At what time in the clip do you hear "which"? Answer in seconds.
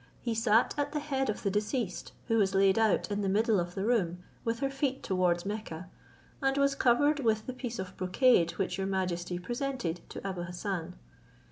8.53-8.79